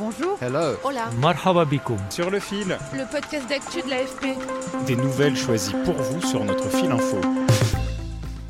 Bonjour. 0.00 0.38
Hello. 0.40 0.76
Hola. 0.82 1.10
Marhaba 1.20 1.66
bikoum. 1.66 1.98
Sur 2.08 2.30
le 2.30 2.40
fil, 2.40 2.78
Le 2.94 3.04
podcast 3.10 3.46
d'actu 3.50 3.82
de 3.82 3.90
l'AFP. 3.90 4.28
des 4.86 4.96
nouvelles 4.96 5.36
choisies 5.36 5.74
pour 5.84 5.94
vous 5.94 6.22
sur 6.26 6.42
notre 6.42 6.70
fil 6.70 6.90
info. 6.90 7.18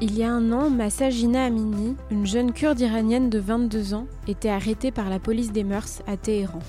Il 0.01 0.17
y 0.17 0.23
a 0.23 0.31
un 0.31 0.53
an, 0.53 0.71
Massa 0.71 1.11
Jina 1.11 1.45
Amini, 1.47 1.97
une 2.13 2.25
jeune 2.25 2.53
kurde 2.53 2.79
iranienne 2.79 3.31
de 3.31 3.41
22 3.41 3.95
ans, 3.95 4.07
était 4.29 4.49
arrêtée 4.49 4.93
par 4.93 5.11
la 5.11 5.19
police 5.19 5.51
des 5.51 5.65
mœurs 5.65 6.03
à 6.07 6.17
Téhéran. 6.17 6.61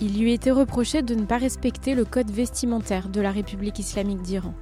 Il 0.00 0.18
lui 0.20 0.32
était 0.32 0.50
reproché 0.50 1.02
de 1.02 1.14
ne 1.14 1.24
pas 1.24 1.38
respecter 1.38 1.94
le 1.94 2.04
code 2.04 2.30
vestimentaire 2.30 3.08
de 3.08 3.20
la 3.20 3.30
République 3.30 3.78
islamique 3.78 4.22
d'Iran. 4.22 4.52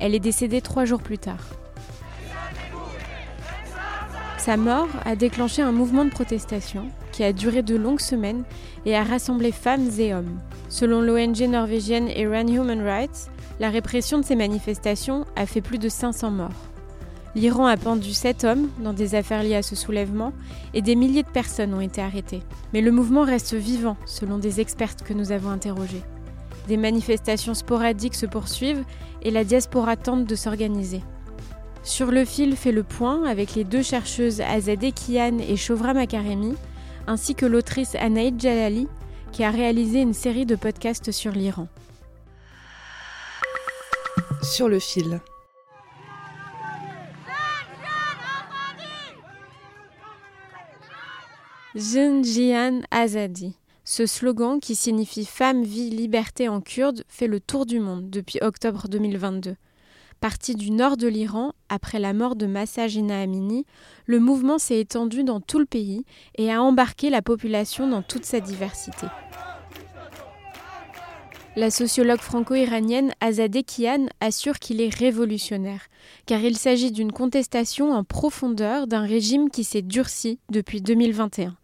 Elle 0.00 0.14
est 0.14 0.20
décédée 0.20 0.60
trois 0.60 0.84
jours 0.84 1.02
plus 1.02 1.18
tard. 1.18 1.40
Sa 4.38 4.56
mort 4.56 4.88
a 5.04 5.16
déclenché 5.16 5.62
un 5.62 5.72
mouvement 5.72 6.04
de 6.04 6.10
protestation 6.10 6.86
qui 7.10 7.24
a 7.24 7.32
duré 7.32 7.62
de 7.62 7.74
longues 7.74 8.00
semaines 8.00 8.44
et 8.86 8.96
a 8.96 9.02
rassemblé 9.02 9.50
femmes 9.50 9.90
et 9.98 10.14
hommes. 10.14 10.38
Selon 10.68 11.02
l'ONG 11.02 11.40
norvégienne 11.40 12.08
Iran 12.08 12.46
Human 12.46 12.80
Rights, 12.80 13.30
la 13.58 13.68
répression 13.68 14.18
de 14.18 14.24
ces 14.24 14.36
manifestations 14.36 15.26
a 15.34 15.44
fait 15.44 15.60
plus 15.60 15.78
de 15.78 15.88
500 15.88 16.30
morts. 16.30 16.68
L'Iran 17.34 17.66
a 17.66 17.76
pendu 17.76 18.12
7 18.12 18.44
hommes 18.44 18.68
dans 18.78 18.92
des 18.92 19.16
affaires 19.16 19.42
liées 19.42 19.56
à 19.56 19.62
ce 19.62 19.76
soulèvement 19.76 20.32
et 20.72 20.82
des 20.82 20.94
milliers 20.94 21.24
de 21.24 21.28
personnes 21.28 21.74
ont 21.74 21.80
été 21.80 22.00
arrêtées. 22.00 22.42
Mais 22.72 22.80
le 22.80 22.92
mouvement 22.92 23.24
reste 23.24 23.54
vivant, 23.54 23.96
selon 24.06 24.38
des 24.38 24.60
expertes 24.60 25.02
que 25.02 25.14
nous 25.14 25.32
avons 25.32 25.50
interrogées. 25.50 26.02
Des 26.68 26.76
manifestations 26.76 27.54
sporadiques 27.54 28.14
se 28.14 28.26
poursuivent 28.26 28.84
et 29.22 29.32
la 29.32 29.42
diaspora 29.42 29.96
tente 29.96 30.24
de 30.24 30.34
s'organiser. 30.36 31.02
Sur 31.88 32.10
le 32.10 32.26
fil 32.26 32.54
fait 32.54 32.70
le 32.70 32.82
point 32.82 33.24
avec 33.24 33.54
les 33.54 33.64
deux 33.64 33.82
chercheuses 33.82 34.42
Azadeh 34.42 34.92
Kian 34.92 35.38
et 35.38 35.56
Shovra 35.56 35.94
Makaremi, 35.94 36.54
ainsi 37.06 37.34
que 37.34 37.46
l'autrice 37.46 37.94
Anaïd 37.94 38.38
Jalali, 38.38 38.88
qui 39.32 39.42
a 39.42 39.50
réalisé 39.50 40.02
une 40.02 40.12
série 40.12 40.44
de 40.44 40.54
podcasts 40.54 41.12
sur 41.12 41.32
l'Iran. 41.32 41.66
Sur 44.42 44.68
le 44.68 44.78
fil. 44.78 45.22
Jinjian 51.74 52.82
Azadi. 52.90 53.56
Ce 53.84 54.04
slogan, 54.04 54.60
qui 54.60 54.74
signifie 54.74 55.24
Femme, 55.24 55.62
vie, 55.62 55.88
liberté 55.88 56.50
en 56.50 56.60
kurde, 56.60 57.04
fait 57.08 57.28
le 57.28 57.40
tour 57.40 57.64
du 57.64 57.80
monde 57.80 58.10
depuis 58.10 58.40
octobre 58.42 58.88
2022. 58.88 59.56
Parti 60.20 60.56
du 60.56 60.72
nord 60.72 60.96
de 60.96 61.06
l'Iran, 61.06 61.52
après 61.68 62.00
la 62.00 62.12
mort 62.12 62.34
de 62.34 62.46
Massa 62.46 62.88
Jina 62.88 63.20
Amini, 63.20 63.64
le 64.06 64.18
mouvement 64.18 64.58
s'est 64.58 64.80
étendu 64.80 65.22
dans 65.22 65.40
tout 65.40 65.60
le 65.60 65.64
pays 65.64 66.04
et 66.36 66.52
a 66.52 66.60
embarqué 66.60 67.08
la 67.08 67.22
population 67.22 67.88
dans 67.88 68.02
toute 68.02 68.24
sa 68.24 68.40
diversité. 68.40 69.06
La 71.54 71.70
sociologue 71.70 72.20
franco-iranienne 72.20 73.12
Azadeh 73.20 73.62
Kian 73.62 74.06
assure 74.20 74.58
qu'il 74.58 74.80
est 74.80 74.94
révolutionnaire, 74.94 75.82
car 76.26 76.40
il 76.40 76.56
s'agit 76.56 76.90
d'une 76.90 77.12
contestation 77.12 77.92
en 77.92 78.02
profondeur 78.02 78.88
d'un 78.88 79.02
régime 79.02 79.50
qui 79.50 79.62
s'est 79.62 79.82
durci 79.82 80.40
depuis 80.50 80.82
2021. 80.82 81.56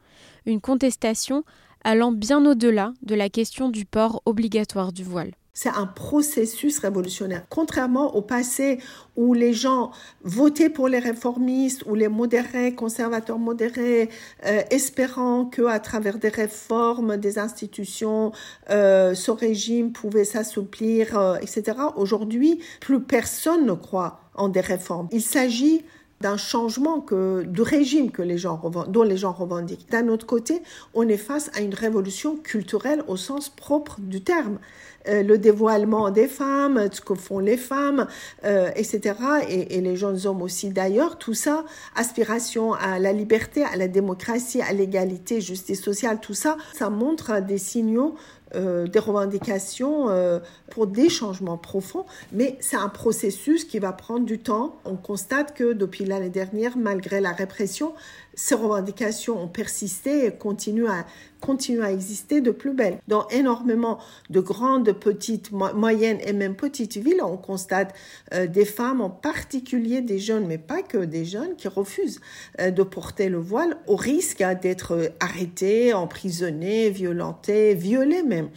Une 0.47 0.61
contestation 0.61 1.43
allant 1.83 2.12
bien 2.12 2.45
au-delà 2.47 2.93
de 3.03 3.15
la 3.17 3.28
question 3.28 3.69
du 3.69 3.84
port 3.84 4.23
obligatoire 4.27 4.93
du 4.93 5.03
voile. 5.03 5.33
C'est 5.56 5.69
un 5.69 5.87
processus 5.87 6.81
révolutionnaire. 6.81 7.44
Contrairement 7.48 8.16
au 8.16 8.22
passé 8.22 8.81
où 9.16 9.34
les 9.34 9.53
gens 9.53 9.92
votaient 10.25 10.69
pour 10.69 10.88
les 10.88 10.98
réformistes 10.98 11.84
ou 11.87 11.94
les 11.94 12.09
modérés, 12.09 12.75
conservateurs 12.75 13.38
modérés, 13.38 14.10
euh, 14.47 14.62
espérant 14.70 15.44
que 15.44 15.62
à 15.62 15.78
travers 15.78 16.19
des 16.19 16.28
réformes 16.28 17.16
des 17.16 17.38
institutions, 17.38 18.32
euh, 18.70 19.15
ce 19.15 19.31
régime 19.31 19.92
pouvait 19.92 20.25
s'assouplir, 20.25 21.16
euh, 21.16 21.37
etc. 21.37 21.78
Aujourd'hui, 21.94 22.60
plus 22.81 23.00
personne 23.00 23.65
ne 23.65 23.75
croit 23.75 24.21
en 24.34 24.48
des 24.48 24.60
réformes. 24.60 25.06
Il 25.12 25.22
s'agit 25.22 25.84
d'un 26.25 26.39
changement 26.39 27.03
que, 27.03 27.43
de 27.47 27.61
régime 27.61 28.11
que 28.11 28.23
les 28.23 28.39
gens 28.39 28.59
dont 28.89 29.03
les 29.03 29.19
gens 29.19 29.33
revendiquent. 29.33 29.91
D'un 29.91 30.09
autre 30.09 30.25
côté, 30.25 30.62
on 30.95 31.07
est 31.07 31.19
face 31.19 31.51
à 31.55 31.61
une 31.61 31.75
révolution 31.75 32.37
culturelle 32.37 33.05
au 33.09 33.19
sens 33.19 33.51
propre 33.51 34.01
du 34.01 34.23
terme. 34.23 34.59
Euh, 35.07 35.23
le 35.23 35.37
dévoilement 35.37 36.11
des 36.11 36.27
femmes, 36.27 36.89
ce 36.91 37.03
que 37.03 37.15
font 37.15 37.41
les 37.41 37.59
femmes, 37.59 38.07
euh, 38.47 38.71
etc. 38.75 39.17
Et, 39.51 39.77
et, 39.77 39.83
les 39.83 39.97
jeunes 39.97 40.27
hommes 40.27 40.41
aussi 40.41 40.71
d'ailleurs. 40.71 41.19
Tout 41.19 41.34
ça, 41.34 41.67
aspiration 41.95 42.73
à 42.73 42.99
la 42.99 43.13
liberté, 43.13 43.63
à 43.63 43.77
la 43.77 43.87
démocratie, 43.87 44.63
à 44.63 44.73
l'égalité, 44.73 45.43
justice 45.43 45.83
sociale, 45.83 46.21
tout 46.23 46.33
ça, 46.33 46.57
ça 46.73 46.89
montre 46.89 47.43
des 47.43 47.59
signaux 47.59 48.15
euh, 48.54 48.87
des 48.87 48.98
revendications 48.98 50.09
euh, 50.09 50.38
pour 50.70 50.87
des 50.87 51.09
changements 51.09 51.59
profonds, 51.59 52.04
mais 52.32 52.56
c'est 52.60 52.76
un 52.76 52.88
processus 52.88 53.65
qui 53.65 53.78
va 53.78 53.92
prendre 53.92 54.25
du 54.25 54.38
temps. 54.38 54.76
On 54.84 54.97
constate 54.97 55.54
que 55.54 55.72
depuis 55.72 56.04
l'année 56.04 56.31
dernière, 56.31 56.76
malgré 56.76 57.20
la 57.20 57.32
répression, 57.32 57.94
ces 58.37 58.55
revendications 58.55 59.41
ont 59.43 59.49
persisté 59.49 60.27
et 60.27 60.33
continuent 60.33 60.89
à, 60.89 61.06
continuent 61.41 61.83
à 61.83 61.93
exister 61.93 62.41
de 62.41 62.50
plus 62.50 62.72
belle. 62.72 62.99
Dans 63.06 63.28
énormément 63.28 63.99
de 64.31 64.41
grandes, 64.41 64.93
petites, 64.93 65.53
moyennes 65.53 66.19
et 66.27 66.33
même 66.33 66.56
petites 66.56 66.97
villes, 66.97 67.22
on 67.22 67.37
constate 67.37 67.95
euh, 68.33 68.47
des 68.47 68.65
femmes, 68.65 69.00
en 69.00 69.11
particulier 69.11 70.00
des 70.00 70.19
jeunes, 70.19 70.47
mais 70.47 70.59
pas 70.59 70.83
que 70.83 70.99
des 70.99 71.25
jeunes, 71.25 71.56
qui 71.56 71.69
refusent 71.69 72.21
euh, 72.61 72.71
de 72.71 72.83
porter 72.83 73.28
le 73.28 73.39
voile 73.39 73.77
au 73.87 73.97
risque 73.97 74.41
hein, 74.41 74.55
d'être 74.55 75.12
arrêtées, 75.21 75.93
emprisonnées, 75.93 76.91
violentées, 76.91 77.75
violées 77.75 78.22
même. 78.22 78.49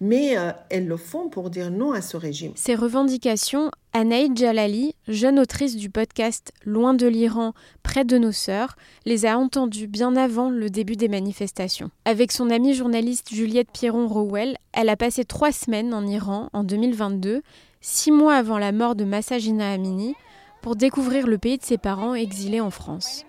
Mais 0.00 0.38
euh, 0.38 0.52
elles 0.70 0.86
le 0.86 0.96
font 0.96 1.28
pour 1.28 1.50
dire 1.50 1.70
non 1.70 1.92
à 1.92 2.00
ce 2.00 2.16
régime. 2.16 2.52
Ces 2.54 2.74
revendications 2.74 3.70
Anaïd 3.98 4.36
Jalali, 4.36 4.94
jeune 5.08 5.40
autrice 5.40 5.74
du 5.74 5.88
podcast 5.88 6.52
Loin 6.66 6.92
de 6.92 7.06
l'Iran, 7.06 7.54
près 7.82 8.04
de 8.04 8.18
nos 8.18 8.30
sœurs, 8.30 8.76
les 9.06 9.24
a 9.24 9.38
entendues 9.38 9.86
bien 9.86 10.16
avant 10.16 10.50
le 10.50 10.68
début 10.68 10.96
des 10.96 11.08
manifestations. 11.08 11.90
Avec 12.04 12.30
son 12.30 12.50
amie 12.50 12.74
journaliste 12.74 13.32
Juliette 13.32 13.70
Pierron-Rowell, 13.72 14.58
elle 14.74 14.90
a 14.90 14.98
passé 14.98 15.24
trois 15.24 15.50
semaines 15.50 15.94
en 15.94 16.06
Iran 16.06 16.50
en 16.52 16.62
2022, 16.62 17.40
six 17.80 18.10
mois 18.10 18.34
avant 18.34 18.58
la 18.58 18.72
mort 18.72 18.96
de 18.96 19.04
Massa 19.04 19.38
Jina 19.38 19.72
Amini, 19.72 20.14
pour 20.60 20.76
découvrir 20.76 21.26
le 21.26 21.38
pays 21.38 21.56
de 21.56 21.64
ses 21.64 21.78
parents 21.78 22.14
exilés 22.14 22.60
en 22.60 22.70
France. 22.70 23.24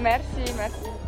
Merci, 0.00 0.54
merci. 0.56 1.05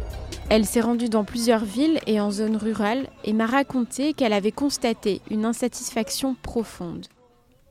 Elle 0.50 0.64
s'est 0.64 0.80
rendue 0.80 1.10
dans 1.10 1.24
plusieurs 1.24 1.66
villes 1.66 2.00
et 2.06 2.20
en 2.20 2.30
zones 2.30 2.56
rurales 2.56 3.06
et 3.22 3.34
m'a 3.34 3.44
raconté 3.44 4.14
qu'elle 4.14 4.32
avait 4.32 4.50
constaté 4.50 5.20
une 5.30 5.44
insatisfaction 5.44 6.36
profonde. 6.42 7.06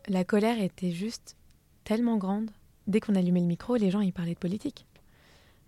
La 0.07 0.23
colère 0.23 0.61
était 0.61 0.91
juste 0.91 1.35
tellement 1.83 2.17
grande. 2.17 2.51
Dès 2.85 2.99
qu'on 2.99 3.15
allumait 3.15 3.39
le 3.39 3.47
micro, 3.47 3.77
les 3.77 3.89
gens 3.89 4.01
y 4.01 4.11
parlaient 4.11 4.35
de 4.35 4.39
politique. 4.39 4.85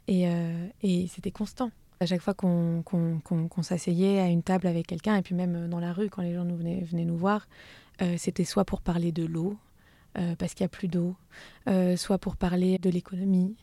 Et, 0.07 0.27
euh, 0.27 0.67
et 0.83 1.07
c'était 1.07 1.31
constant. 1.31 1.71
À 1.99 2.05
chaque 2.05 2.21
fois 2.21 2.35
qu'on 2.35 2.83
qu 2.83 2.95
qu 3.25 3.63
s'asseyait 3.63 4.19
à 4.19 4.27
une 4.27 4.43
table 4.43 4.67
avec 4.67 4.85
quelqu'un, 4.85 5.15
et 5.15 5.23
puis 5.23 5.33
même 5.33 5.67
dans 5.67 5.79
la 5.79 5.93
rue, 5.93 6.11
quand 6.11 6.21
les 6.21 6.35
gens 6.35 6.45
nous 6.45 6.57
venaient, 6.57 6.85
nous 6.93 7.17
voir, 7.17 7.47
euh, 8.03 8.15
c'était 8.17 8.45
soit 8.45 8.65
pour 8.65 8.81
parler 8.81 9.11
de 9.11 9.25
l'eau, 9.25 9.57
euh, 10.19 10.35
parce 10.35 10.53
qu'il 10.53 10.63
n'y 10.63 10.67
a 10.67 10.69
plus 10.69 10.87
d'eau, 10.87 11.15
soit 11.97 12.19
pour 12.19 12.37
parler 12.37 12.77
de 12.77 12.91
l'économie, 12.91 13.55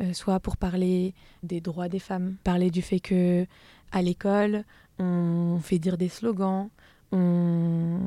euh, 0.00 0.12
soit 0.12 0.40
pour 0.40 0.56
parler 0.56 1.14
des 1.42 1.60
droits 1.60 1.88
des 1.88 1.98
femmes, 1.98 2.36
parler 2.44 2.70
du 2.70 2.82
fait 2.82 3.00
que 3.00 3.46
à 3.92 4.02
l'école, 4.02 4.64
on 4.98 5.58
fait 5.62 5.78
dire 5.78 5.98
des 5.98 6.08
slogans, 6.08 6.68
on 7.12 7.98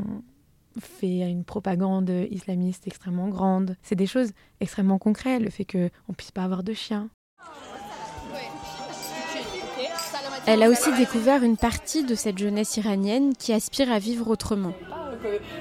fait 0.80 1.19
une 1.19 1.44
propagande 1.44 2.10
islamiste 2.31 2.88
extrêmement 2.88 3.28
grande. 3.28 3.75
C'est 3.84 3.95
des 3.95 4.07
choses 4.07 4.31
extrêmement 4.60 4.98
concrètes, 4.98 5.42
le 5.42 5.50
fait 5.50 5.66
qu'on 5.66 5.90
ne 6.10 6.13
puisse 6.16 6.31
pas 6.31 6.44
avoir 6.44 6.63
de 6.63 6.74
chien. 6.74 7.10
Elle 10.45 10.63
a 10.63 10.69
aussi 10.69 10.92
découvert 10.98 11.44
une 11.44 11.57
partie 11.57 12.04
de 12.04 12.16
cette 12.16 12.38
jeunesse 12.38 12.75
iranienne 12.78 13.34
qui 13.38 13.54
aspire 13.54 13.92
à 13.92 14.00
vivre 14.00 14.28
autrement. 14.30 14.74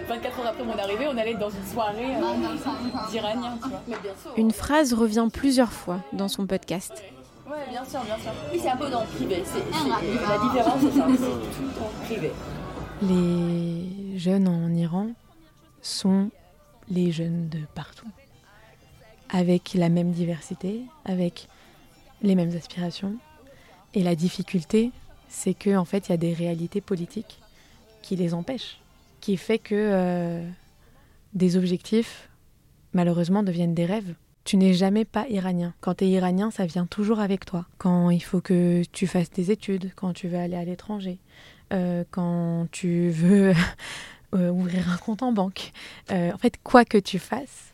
24 0.08 0.40
heures 0.40 0.46
après 0.46 0.64
mon 0.64 0.78
arrivée, 0.78 1.06
on 1.08 1.16
allait 1.16 1.34
dans 1.34 1.50
une 1.50 1.66
soirée 1.66 2.14
euh, 2.16 3.10
d'Iraniens, 3.10 3.58
tu 3.62 3.68
vois. 3.68 4.34
Une 4.36 4.50
phrase 4.52 4.92
revient 4.94 5.28
plusieurs 5.32 5.72
fois 5.72 6.00
dans 6.12 6.28
son 6.28 6.46
podcast. 6.46 7.02
Ouais, 7.46 7.56
bien 7.70 7.84
sûr, 7.84 8.00
bien 8.04 8.16
sûr. 8.18 8.30
Oui, 8.52 8.58
c'est 8.62 8.70
un 8.70 8.76
peu 8.76 8.88
dans 8.90 9.00
le 9.02 9.06
privé. 9.06 9.42
C'est, 9.44 9.58
c'est- 9.58 10.28
la 10.28 10.38
différence, 10.38 10.80
c'est 10.80 10.98
ça. 10.98 11.06
C'est 11.08 11.62
tout 11.62 11.82
en 11.82 12.04
privé. 12.04 12.32
Les 13.02 14.18
jeunes 14.18 14.46
en 14.48 14.72
Iran 14.74 15.08
sont 15.82 16.30
les 16.88 17.10
jeunes 17.12 17.48
de 17.48 17.58
partout, 17.74 18.06
avec 19.30 19.74
la 19.74 19.88
même 19.88 20.12
diversité, 20.12 20.82
avec 21.04 21.48
les 22.22 22.34
mêmes 22.34 22.54
aspirations. 22.56 23.14
Et 23.94 24.02
la 24.02 24.14
difficulté, 24.14 24.90
c'est 25.28 25.54
que 25.54 25.76
en 25.76 25.84
fait, 25.84 26.08
il 26.08 26.12
y 26.12 26.14
a 26.14 26.18
des 26.18 26.32
réalités 26.32 26.80
politiques 26.80 27.40
qui 28.02 28.16
les 28.16 28.34
empêchent, 28.34 28.78
qui 29.22 29.38
fait 29.38 29.58
que 29.58 29.74
euh, 29.74 30.46
des 31.32 31.56
objectifs, 31.56 32.28
malheureusement, 32.92 33.42
deviennent 33.42 33.72
des 33.72 33.86
rêves. 33.86 34.14
Tu 34.44 34.56
n'es 34.56 34.74
jamais 34.74 35.04
pas 35.04 35.26
iranien. 35.28 35.72
Quand 35.80 35.94
tu 35.94 36.04
es 36.04 36.10
iranien, 36.10 36.50
ça 36.50 36.66
vient 36.66 36.86
toujours 36.86 37.20
avec 37.20 37.46
toi. 37.46 37.66
Quand 37.78 38.10
il 38.10 38.20
faut 38.20 38.40
que 38.40 38.82
tu 38.90 39.06
fasses 39.06 39.30
des 39.30 39.52
études, 39.52 39.92
quand 39.94 40.12
tu 40.12 40.26
veux 40.26 40.36
aller 40.36 40.56
à 40.56 40.64
l'étranger, 40.64 41.20
euh, 41.72 42.02
quand 42.10 42.66
tu 42.72 43.10
veux 43.10 43.52
euh, 44.34 44.50
ouvrir 44.50 44.90
un 44.90 44.96
compte 44.96 45.22
en 45.22 45.32
banque. 45.32 45.70
En 46.10 46.36
fait, 46.36 46.60
quoi 46.62 46.84
que 46.84 46.98
tu 46.98 47.20
fasses, 47.20 47.72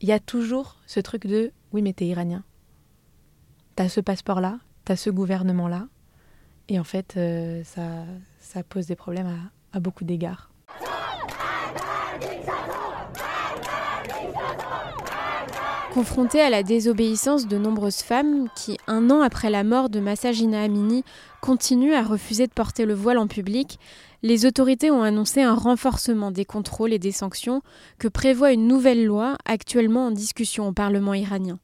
il 0.00 0.08
y 0.08 0.12
a 0.12 0.20
toujours 0.20 0.76
ce 0.86 1.00
truc 1.00 1.26
de 1.26 1.50
oui, 1.72 1.82
mais 1.82 1.92
t'es 1.92 2.06
iranien. 2.06 2.44
T'as 3.74 3.88
ce 3.88 4.00
passeport-là, 4.00 4.60
t'as 4.84 4.94
ce 4.94 5.10
gouvernement-là. 5.10 5.88
Et 6.68 6.78
en 6.78 6.84
fait, 6.84 7.18
ça, 7.64 8.04
ça 8.38 8.62
pose 8.62 8.86
des 8.86 8.96
problèmes 8.96 9.50
à, 9.74 9.80
beaucoup 9.80 10.04
d'égards. 10.04 10.50
Confrontée 15.92 16.40
à 16.40 16.50
la 16.50 16.64
désobéissance 16.64 17.46
de 17.46 17.56
nombreuses 17.56 18.02
femmes 18.02 18.48
qui, 18.56 18.78
un 18.88 19.10
an 19.10 19.20
après 19.20 19.48
la 19.48 19.62
mort 19.62 19.90
de 19.90 20.00
Massagina 20.00 20.62
Amini, 20.62 21.04
continuent 21.40 21.94
à 21.94 22.02
refuser 22.02 22.48
de 22.48 22.52
porter 22.52 22.84
le 22.84 22.94
voile 22.94 23.18
en 23.18 23.28
public, 23.28 23.78
les 24.24 24.46
autorités 24.46 24.90
ont 24.90 25.02
annoncé 25.02 25.42
un 25.42 25.54
renforcement 25.54 26.30
des 26.30 26.46
contrôles 26.46 26.94
et 26.94 26.98
des 26.98 27.12
sanctions 27.12 27.60
que 27.98 28.08
prévoit 28.08 28.52
une 28.52 28.66
nouvelle 28.66 29.04
loi 29.04 29.36
actuellement 29.44 30.06
en 30.06 30.10
discussion 30.10 30.66
au 30.66 30.72
Parlement 30.72 31.14
iranien. 31.14 31.58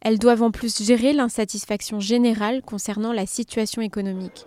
Elles 0.00 0.18
doivent 0.18 0.42
en 0.42 0.50
plus 0.50 0.82
gérer 0.82 1.12
l'insatisfaction 1.12 2.00
générale 2.00 2.62
concernant 2.62 3.12
la 3.12 3.26
situation 3.26 3.82
économique. 3.82 4.46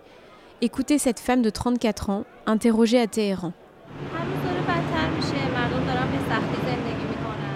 Écoutez 0.60 0.98
cette 0.98 1.20
femme 1.20 1.40
de 1.40 1.50
34 1.50 2.10
ans, 2.10 2.24
interrogée 2.46 3.00
à 3.00 3.06
Téhéran. 3.06 3.52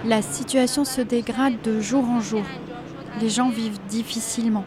La 0.05 0.23
situation 0.23 0.85
se 0.85 1.01
dégrade 1.01 1.61
de 1.63 1.81
jour 1.81 2.05
en 2.05 2.21
jour. 2.21 2.45
Les 3.21 3.29
gens 3.29 3.51
vivent 3.51 3.81
difficilement. 3.89 4.65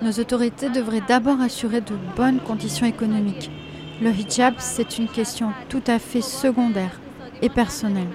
Nos 0.00 0.12
autorités 0.12 0.70
devraient 0.70 1.02
d'abord 1.06 1.42
assurer 1.42 1.82
de 1.82 1.96
bonnes 2.16 2.40
conditions 2.40 2.86
économiques. 2.86 3.50
Le 4.00 4.08
hijab, 4.08 4.54
c'est 4.56 4.96
une 4.96 5.08
question 5.08 5.52
tout 5.68 5.84
à 5.86 5.98
fait 5.98 6.22
secondaire 6.22 6.98
et 7.42 7.50
personnelle. 7.50 8.08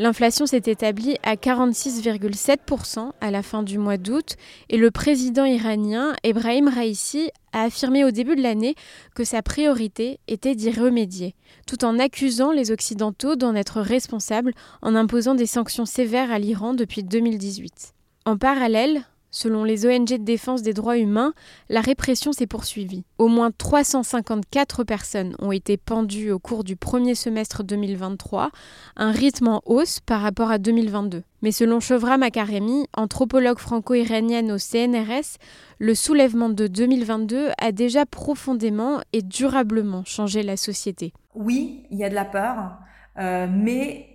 L'inflation 0.00 0.46
s'est 0.46 0.62
établie 0.66 1.16
à 1.24 1.34
46,7% 1.34 3.10
à 3.20 3.30
la 3.32 3.42
fin 3.42 3.64
du 3.64 3.78
mois 3.78 3.96
d'août 3.96 4.36
et 4.68 4.76
le 4.76 4.92
président 4.92 5.44
iranien 5.44 6.14
Ebrahim 6.22 6.68
Raisi 6.68 7.30
a 7.52 7.64
affirmé 7.64 8.04
au 8.04 8.12
début 8.12 8.36
de 8.36 8.42
l'année 8.42 8.76
que 9.16 9.24
sa 9.24 9.42
priorité 9.42 10.20
était 10.28 10.54
d'y 10.54 10.70
remédier, 10.70 11.34
tout 11.66 11.84
en 11.84 11.98
accusant 11.98 12.52
les 12.52 12.70
Occidentaux 12.70 13.34
d'en 13.34 13.56
être 13.56 13.80
responsables 13.80 14.52
en 14.82 14.94
imposant 14.94 15.34
des 15.34 15.46
sanctions 15.46 15.86
sévères 15.86 16.30
à 16.30 16.38
l'Iran 16.38 16.74
depuis 16.74 17.02
2018. 17.02 17.92
En 18.24 18.36
parallèle, 18.36 19.02
Selon 19.30 19.64
les 19.64 19.86
ONG 19.86 20.08
de 20.08 20.16
défense 20.16 20.62
des 20.62 20.72
droits 20.72 20.96
humains, 20.96 21.34
la 21.68 21.80
répression 21.80 22.32
s'est 22.32 22.46
poursuivie. 22.46 23.04
Au 23.18 23.28
moins 23.28 23.50
354 23.50 24.84
personnes 24.84 25.34
ont 25.38 25.52
été 25.52 25.76
pendues 25.76 26.30
au 26.30 26.38
cours 26.38 26.64
du 26.64 26.76
premier 26.76 27.14
semestre 27.14 27.62
2023, 27.62 28.50
un 28.96 29.10
rythme 29.10 29.48
en 29.48 29.62
hausse 29.66 30.00
par 30.00 30.22
rapport 30.22 30.50
à 30.50 30.58
2022. 30.58 31.22
Mais 31.42 31.52
selon 31.52 31.78
Chevra 31.78 32.16
Makaremi, 32.16 32.86
anthropologue 32.96 33.58
franco-iranienne 33.58 34.50
au 34.50 34.58
CNRS, 34.58 35.36
le 35.78 35.94
soulèvement 35.94 36.48
de 36.48 36.66
2022 36.66 37.50
a 37.60 37.72
déjà 37.72 38.06
profondément 38.06 39.00
et 39.12 39.22
durablement 39.22 40.04
changé 40.04 40.42
la 40.42 40.56
société. 40.56 41.12
Oui, 41.34 41.84
il 41.90 41.98
y 41.98 42.04
a 42.04 42.08
de 42.08 42.14
la 42.14 42.24
peur, 42.24 42.78
euh, 43.18 43.46
mais 43.48 44.08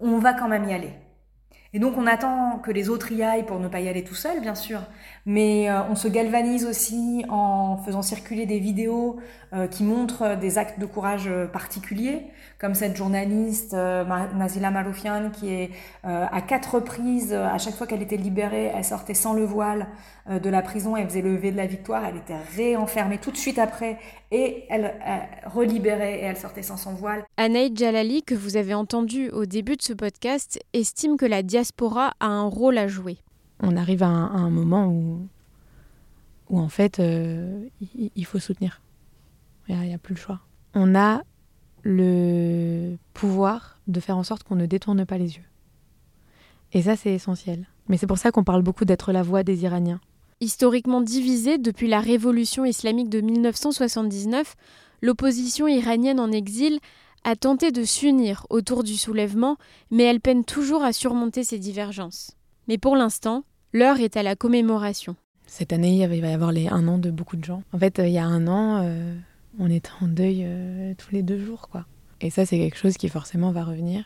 on 0.00 0.18
va 0.18 0.34
quand 0.34 0.48
même 0.48 0.68
y 0.68 0.74
aller. 0.74 0.92
Et 1.72 1.78
donc 1.78 1.96
on 1.96 2.06
attend 2.06 2.58
que 2.58 2.72
les 2.72 2.88
autres 2.88 3.12
y 3.12 3.22
aillent 3.22 3.46
pour 3.46 3.60
ne 3.60 3.68
pas 3.68 3.80
y 3.80 3.88
aller 3.88 4.02
tout 4.02 4.14
seul, 4.14 4.40
bien 4.40 4.56
sûr, 4.56 4.80
mais 5.24 5.70
euh, 5.70 5.82
on 5.88 5.94
se 5.94 6.08
galvanise 6.08 6.66
aussi 6.66 7.24
en 7.28 7.76
faisant 7.78 8.02
circuler 8.02 8.44
des 8.44 8.58
vidéos 8.58 9.20
euh, 9.52 9.66
qui 9.66 9.82
montrent 9.82 10.36
des 10.36 10.58
actes 10.58 10.78
de 10.78 10.86
courage 10.86 11.26
euh, 11.26 11.48
particuliers, 11.48 12.22
comme 12.60 12.74
cette 12.74 12.94
journaliste 12.96 13.74
euh, 13.74 14.04
Nazila 14.04 14.70
Maroufian 14.70 15.30
qui 15.32 15.52
est 15.52 15.70
à 16.04 16.40
quatre 16.40 16.76
reprises, 16.76 17.32
à 17.32 17.58
chaque 17.58 17.74
fois 17.74 17.86
qu'elle 17.86 18.02
était 18.02 18.16
libérée, 18.16 18.70
elle 18.74 18.84
sortait 18.84 19.14
sans 19.14 19.32
le 19.32 19.44
voile 19.44 19.88
de 20.28 20.50
la 20.50 20.62
prison, 20.62 20.96
elle 20.96 21.08
faisait 21.08 21.22
le 21.22 21.32
lever 21.32 21.50
de 21.50 21.56
la 21.56 21.66
victoire, 21.66 22.04
elle 22.04 22.16
était 22.16 22.36
réenfermée 22.56 23.18
tout 23.18 23.30
de 23.30 23.36
suite 23.36 23.58
après 23.58 23.98
et 24.30 24.64
elle, 24.68 24.94
elle 25.04 25.50
relibérait 25.50 26.20
et 26.20 26.22
elle 26.22 26.36
sortait 26.36 26.62
sans 26.62 26.76
son 26.76 26.92
voile. 26.92 27.24
Anaïd 27.36 27.78
Jalali, 27.78 28.22
que 28.22 28.34
vous 28.34 28.56
avez 28.56 28.74
entendu 28.74 29.30
au 29.30 29.46
début 29.46 29.76
de 29.76 29.82
ce 29.82 29.92
podcast, 29.92 30.60
estime 30.72 31.16
que 31.16 31.26
la 31.26 31.42
diaspora 31.42 31.59
a 32.20 32.26
un 32.26 32.42
rôle 32.42 32.78
à 32.78 32.88
jouer. 32.88 33.18
On 33.60 33.76
arrive 33.76 34.02
à 34.02 34.08
un, 34.08 34.26
à 34.26 34.38
un 34.38 34.50
moment 34.50 34.86
où, 34.86 35.26
où 36.48 36.58
en 36.58 36.68
fait, 36.68 36.98
euh, 36.98 37.68
il, 37.80 38.10
il 38.14 38.24
faut 38.24 38.38
soutenir. 38.38 38.80
Il 39.68 39.78
n'y 39.78 39.92
a, 39.92 39.94
a, 39.94 39.98
plus 39.98 40.14
le 40.14 40.20
choix. 40.20 40.40
On 40.74 40.94
a 40.94 41.22
le 41.82 42.96
pouvoir 43.14 43.80
de 43.86 44.00
faire 44.00 44.16
en 44.16 44.22
sorte 44.22 44.42
qu'on 44.42 44.56
ne 44.56 44.66
détourne 44.66 45.04
pas 45.06 45.18
les 45.18 45.36
yeux. 45.36 45.44
Et 46.72 46.82
ça, 46.82 46.96
c'est 46.96 47.12
essentiel. 47.12 47.66
Mais 47.88 47.96
c'est 47.96 48.06
pour 48.06 48.18
ça 48.18 48.30
qu'on 48.30 48.44
parle 48.44 48.62
beaucoup 48.62 48.84
d'être 48.84 49.12
la 49.12 49.22
voix 49.22 49.42
des 49.42 49.64
Iraniens. 49.64 50.00
Historiquement 50.40 51.00
divisée 51.00 51.58
depuis 51.58 51.88
la 51.88 52.00
révolution 52.00 52.64
islamique 52.64 53.10
de 53.10 53.20
1979, 53.20 54.56
l'opposition 55.02 55.66
iranienne 55.68 56.20
en 56.20 56.30
exil 56.30 56.78
a 57.24 57.36
tenté 57.36 57.72
de 57.72 57.84
s'unir 57.84 58.46
autour 58.50 58.82
du 58.84 58.96
soulèvement, 58.96 59.56
mais 59.90 60.04
elle 60.04 60.20
peine 60.20 60.44
toujours 60.44 60.82
à 60.82 60.92
surmonter 60.92 61.44
ses 61.44 61.58
divergences. 61.58 62.32
Mais 62.68 62.78
pour 62.78 62.96
l'instant, 62.96 63.44
l'heure 63.72 64.00
est 64.00 64.16
à 64.16 64.22
la 64.22 64.36
commémoration. 64.36 65.16
Cette 65.46 65.72
année, 65.72 66.02
il 66.02 66.20
va 66.20 66.28
y 66.28 66.32
avoir 66.32 66.52
les 66.52 66.68
un 66.68 66.86
an 66.86 66.98
de 66.98 67.10
beaucoup 67.10 67.36
de 67.36 67.44
gens. 67.44 67.62
En 67.72 67.78
fait, 67.78 68.00
il 68.04 68.10
y 68.10 68.18
a 68.18 68.24
un 68.24 68.46
an, 68.46 68.82
euh, 68.84 69.16
on 69.58 69.68
était 69.68 69.90
en 70.00 70.06
deuil 70.06 70.44
euh, 70.44 70.94
tous 70.96 71.12
les 71.12 71.22
deux 71.22 71.44
jours, 71.44 71.68
quoi. 71.68 71.86
Et 72.20 72.30
ça, 72.30 72.46
c'est 72.46 72.58
quelque 72.58 72.78
chose 72.78 72.96
qui 72.96 73.08
forcément 73.08 73.50
va 73.50 73.64
revenir. 73.64 74.04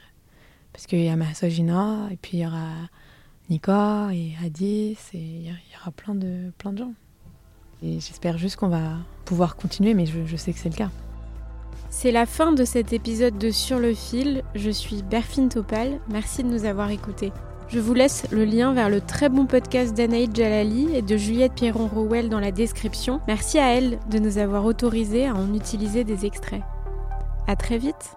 Parce 0.73 0.87
qu'il 0.87 1.03
y 1.03 1.09
a 1.09 1.17
Massagina, 1.17 2.09
et 2.11 2.17
puis 2.17 2.39
il 2.39 2.41
y 2.41 2.47
aura 2.47 2.71
Nika, 3.51 4.09
et 4.13 4.33
Hadis, 4.43 4.99
et 5.13 5.19
il 5.19 5.47
y 5.47 5.77
aura 5.81 5.91
plein 5.91 6.15
de, 6.15 6.51
plein 6.59 6.73
de 6.73 6.79
gens. 6.79 6.95
Et 7.83 8.01
j'espère 8.01 8.39
juste 8.39 8.57
qu'on 8.57 8.69
va 8.69 8.97
pouvoir 9.25 9.57
continuer, 9.57 9.95
mais 9.95 10.07
je 10.07 10.37
sais 10.37 10.53
que 10.53 10.59
c'est 10.59 10.71
le 10.71 10.77
cas. 10.77 10.91
C'est 11.97 12.11
la 12.11 12.27
fin 12.27 12.51
de 12.51 12.65
cet 12.65 12.93
épisode 12.93 13.39
de 13.39 13.51
Sur 13.51 13.79
le 13.79 13.95
fil. 13.95 14.43
Je 14.57 14.69
suis 14.69 15.05
Berfine 15.05 15.49
Topal. 15.49 16.01
Merci 16.09 16.43
de 16.43 16.49
nous 16.49 16.65
avoir 16.65 16.91
écoutés. 16.91 17.33
Je 17.69 17.79
vous 17.79 17.95
laisse 17.95 18.27
le 18.33 18.45
lien 18.45 18.75
vers 18.75 18.91
le 18.91 19.01
très 19.01 19.29
bon 19.29 19.47
podcast 19.47 19.95
d'Anaïd 19.95 20.37
Jalali 20.37 20.89
et 20.93 21.03
de 21.03 21.17
Juliette 21.17 21.55
Pierron-Rowell 21.55 22.29
dans 22.29 22.41
la 22.41 22.51
description. 22.51 23.21
Merci 23.29 23.59
à 23.59 23.73
elle 23.75 24.01
de 24.11 24.19
nous 24.19 24.39
avoir 24.39 24.65
autorisé 24.67 25.29
à 25.29 25.35
en 25.35 25.55
utiliser 25.55 26.03
des 26.03 26.27
extraits. 26.27 26.63
À 27.47 27.55
très 27.55 27.79
vite. 27.79 28.17